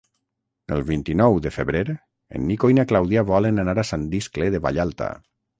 [0.77, 4.67] El vint-i-nou de febrer en Nico i na Clàudia volen anar a Sant Iscle de
[4.69, 5.13] Vallalta.